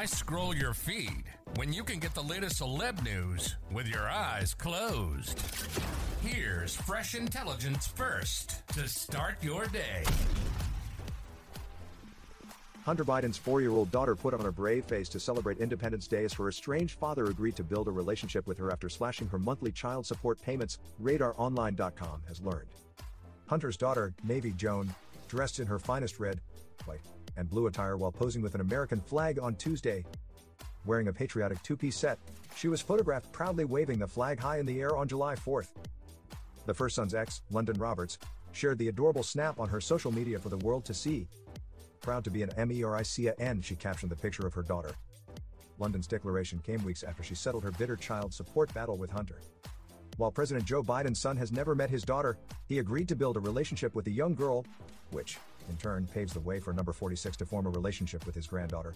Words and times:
Why 0.00 0.06
scroll 0.06 0.56
your 0.56 0.72
feed 0.72 1.24
when 1.56 1.74
you 1.74 1.84
can 1.84 1.98
get 1.98 2.14
the 2.14 2.22
latest 2.22 2.62
celeb 2.62 3.04
news 3.04 3.56
with 3.70 3.86
your 3.86 4.08
eyes 4.08 4.54
closed? 4.54 5.38
Here's 6.22 6.74
fresh 6.74 7.14
intelligence 7.14 7.86
first 7.86 8.66
to 8.68 8.88
start 8.88 9.34
your 9.42 9.66
day. 9.66 10.04
Hunter 12.86 13.04
Biden's 13.04 13.36
four 13.36 13.60
year 13.60 13.72
old 13.72 13.90
daughter 13.90 14.16
put 14.16 14.32
on 14.32 14.46
a 14.46 14.50
brave 14.50 14.86
face 14.86 15.10
to 15.10 15.20
celebrate 15.20 15.58
Independence 15.58 16.08
Day 16.08 16.24
as 16.24 16.32
her 16.32 16.48
estranged 16.48 16.98
father 16.98 17.26
agreed 17.26 17.56
to 17.56 17.62
build 17.62 17.86
a 17.86 17.92
relationship 17.92 18.46
with 18.46 18.56
her 18.56 18.72
after 18.72 18.88
slashing 18.88 19.28
her 19.28 19.38
monthly 19.38 19.70
child 19.70 20.06
support 20.06 20.40
payments, 20.40 20.78
RadarOnline.com 21.02 22.22
has 22.26 22.40
learned. 22.40 22.70
Hunter's 23.48 23.76
daughter, 23.76 24.14
Navy 24.24 24.54
Joan, 24.56 24.94
dressed 25.28 25.60
in 25.60 25.66
her 25.66 25.78
finest 25.78 26.18
red, 26.18 26.40
white, 26.86 27.02
and 27.40 27.50
blue 27.50 27.66
attire 27.66 27.96
while 27.96 28.12
posing 28.12 28.42
with 28.42 28.54
an 28.54 28.60
American 28.60 29.00
flag 29.00 29.40
on 29.40 29.56
Tuesday. 29.56 30.04
Wearing 30.86 31.08
a 31.08 31.12
patriotic 31.12 31.60
two 31.62 31.76
piece 31.76 31.96
set, 31.96 32.18
she 32.54 32.68
was 32.68 32.80
photographed 32.80 33.32
proudly 33.32 33.64
waving 33.64 33.98
the 33.98 34.06
flag 34.06 34.38
high 34.38 34.58
in 34.58 34.66
the 34.66 34.80
air 34.80 34.96
on 34.96 35.08
July 35.08 35.34
4th. 35.34 35.68
The 36.66 36.74
first 36.74 36.94
son's 36.94 37.14
ex, 37.14 37.42
London 37.50 37.78
Roberts, 37.78 38.18
shared 38.52 38.78
the 38.78 38.88
adorable 38.88 39.22
snap 39.22 39.58
on 39.58 39.68
her 39.68 39.80
social 39.80 40.12
media 40.12 40.38
for 40.38 40.50
the 40.50 40.58
world 40.58 40.84
to 40.84 40.94
see. 40.94 41.26
Proud 42.00 42.24
to 42.24 42.30
be 42.30 42.42
an 42.42 42.50
MERICA 42.56 43.64
she 43.64 43.74
captioned 43.74 44.12
the 44.12 44.16
picture 44.16 44.46
of 44.46 44.54
her 44.54 44.62
daughter. 44.62 44.92
London's 45.78 46.06
declaration 46.06 46.58
came 46.58 46.84
weeks 46.84 47.02
after 47.02 47.22
she 47.22 47.34
settled 47.34 47.64
her 47.64 47.72
bitter 47.72 47.96
child 47.96 48.34
support 48.34 48.72
battle 48.74 48.96
with 48.96 49.10
Hunter. 49.10 49.40
While 50.18 50.30
President 50.30 50.66
Joe 50.66 50.82
Biden's 50.82 51.18
son 51.18 51.36
has 51.38 51.50
never 51.50 51.74
met 51.74 51.88
his 51.88 52.02
daughter, 52.02 52.36
he 52.68 52.78
agreed 52.78 53.08
to 53.08 53.16
build 53.16 53.38
a 53.38 53.40
relationship 53.40 53.94
with 53.94 54.04
the 54.04 54.12
young 54.12 54.34
girl, 54.34 54.66
which, 55.10 55.38
in 55.68 55.76
turn, 55.76 56.06
paves 56.12 56.32
the 56.32 56.40
way 56.40 56.60
for 56.60 56.72
number 56.72 56.92
46 56.92 57.36
to 57.38 57.46
form 57.46 57.66
a 57.66 57.70
relationship 57.70 58.24
with 58.26 58.34
his 58.34 58.46
granddaughter. 58.46 58.94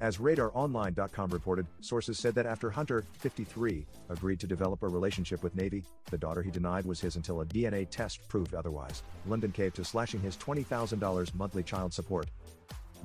As 0.00 0.18
RadarOnline.com 0.18 1.30
reported, 1.30 1.66
sources 1.80 2.18
said 2.18 2.34
that 2.34 2.46
after 2.46 2.70
Hunter, 2.70 3.04
53, 3.18 3.86
agreed 4.08 4.40
to 4.40 4.46
develop 4.46 4.82
a 4.82 4.88
relationship 4.88 5.42
with 5.42 5.54
Navy, 5.54 5.84
the 6.10 6.18
daughter 6.18 6.42
he 6.42 6.50
denied 6.50 6.84
was 6.84 7.00
his 7.00 7.16
until 7.16 7.40
a 7.40 7.46
DNA 7.46 7.88
test 7.88 8.26
proved 8.28 8.54
otherwise. 8.54 9.02
London 9.26 9.52
caved 9.52 9.76
to 9.76 9.84
slashing 9.84 10.20
his 10.20 10.36
$20,000 10.36 11.34
monthly 11.34 11.62
child 11.62 11.92
support. 11.92 12.26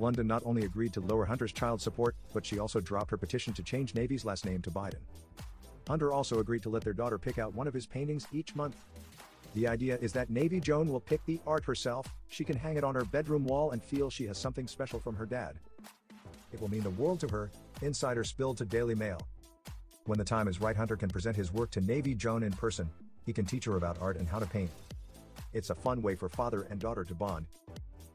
London 0.00 0.26
not 0.26 0.42
only 0.44 0.64
agreed 0.64 0.92
to 0.94 1.00
lower 1.00 1.24
Hunter's 1.24 1.52
child 1.52 1.80
support, 1.80 2.16
but 2.32 2.44
she 2.44 2.58
also 2.58 2.80
dropped 2.80 3.10
her 3.10 3.16
petition 3.16 3.52
to 3.54 3.62
change 3.62 3.94
Navy's 3.94 4.24
last 4.24 4.44
name 4.44 4.62
to 4.62 4.70
Biden. 4.70 5.00
Hunter 5.86 6.12
also 6.12 6.40
agreed 6.40 6.62
to 6.62 6.70
let 6.70 6.82
their 6.82 6.92
daughter 6.92 7.18
pick 7.18 7.38
out 7.38 7.54
one 7.54 7.68
of 7.68 7.74
his 7.74 7.86
paintings 7.86 8.26
each 8.32 8.54
month. 8.54 8.76
The 9.54 9.66
idea 9.66 9.98
is 10.00 10.12
that 10.12 10.30
Navy 10.30 10.60
Joan 10.60 10.88
will 10.88 11.00
pick 11.00 11.24
the 11.26 11.40
art 11.46 11.64
herself, 11.64 12.06
she 12.28 12.44
can 12.44 12.56
hang 12.56 12.76
it 12.76 12.84
on 12.84 12.94
her 12.94 13.04
bedroom 13.04 13.44
wall 13.44 13.72
and 13.72 13.82
feel 13.82 14.08
she 14.08 14.26
has 14.26 14.38
something 14.38 14.68
special 14.68 15.00
from 15.00 15.16
her 15.16 15.26
dad. 15.26 15.56
It 16.52 16.60
will 16.60 16.70
mean 16.70 16.82
the 16.82 16.90
world 16.90 17.20
to 17.20 17.28
her, 17.28 17.50
insider 17.82 18.22
spilled 18.22 18.58
to 18.58 18.64
Daily 18.64 18.94
Mail. 18.94 19.20
When 20.06 20.18
the 20.18 20.24
time 20.24 20.48
is 20.48 20.60
right, 20.60 20.76
Hunter 20.76 20.96
can 20.96 21.08
present 21.08 21.36
his 21.36 21.52
work 21.52 21.70
to 21.72 21.80
Navy 21.80 22.14
Joan 22.14 22.42
in 22.42 22.52
person, 22.52 22.88
he 23.26 23.32
can 23.32 23.44
teach 23.44 23.64
her 23.64 23.76
about 23.76 24.00
art 24.00 24.16
and 24.16 24.28
how 24.28 24.38
to 24.38 24.46
paint. 24.46 24.70
It's 25.52 25.70
a 25.70 25.74
fun 25.74 26.00
way 26.00 26.14
for 26.14 26.28
father 26.28 26.66
and 26.70 26.78
daughter 26.78 27.04
to 27.04 27.14
bond. 27.14 27.46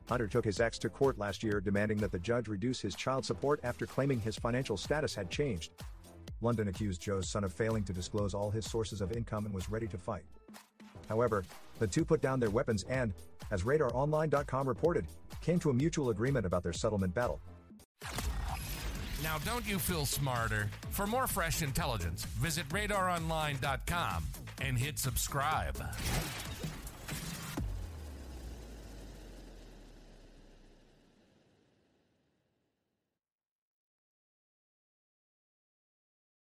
Hunter 0.07 0.27
took 0.27 0.45
his 0.45 0.59
ex 0.59 0.77
to 0.79 0.89
court 0.89 1.17
last 1.17 1.43
year 1.43 1.59
demanding 1.59 1.97
that 1.97 2.11
the 2.11 2.19
judge 2.19 2.47
reduce 2.47 2.79
his 2.79 2.95
child 2.95 3.25
support 3.25 3.59
after 3.63 3.85
claiming 3.85 4.19
his 4.19 4.37
financial 4.37 4.77
status 4.77 5.15
had 5.15 5.29
changed. 5.29 5.71
London 6.41 6.67
accused 6.67 7.01
Joe's 7.01 7.27
son 7.27 7.43
of 7.43 7.53
failing 7.53 7.83
to 7.85 7.93
disclose 7.93 8.33
all 8.33 8.51
his 8.51 8.69
sources 8.69 9.01
of 9.01 9.11
income 9.11 9.45
and 9.45 9.53
was 9.53 9.69
ready 9.69 9.87
to 9.87 9.97
fight. 9.97 10.23
However, 11.07 11.43
the 11.79 11.87
two 11.87 12.05
put 12.05 12.21
down 12.21 12.39
their 12.39 12.49
weapons 12.49 12.83
and, 12.89 13.13
as 13.51 13.63
RadarOnline.com 13.63 14.67
reported, 14.67 15.05
came 15.41 15.59
to 15.59 15.69
a 15.69 15.73
mutual 15.73 16.09
agreement 16.09 16.45
about 16.45 16.63
their 16.63 16.73
settlement 16.73 17.13
battle. 17.13 17.41
Now, 19.23 19.37
don't 19.39 19.67
you 19.67 19.79
feel 19.79 20.05
smarter? 20.05 20.69
For 20.91 21.07
more 21.07 21.27
fresh 21.27 21.61
intelligence, 21.61 22.25
visit 22.25 22.67
radaronline.com 22.69 24.23
and 24.61 24.77
hit 24.77 24.99
subscribe. 24.99 25.77